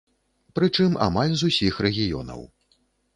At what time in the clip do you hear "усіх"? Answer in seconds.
1.49-1.77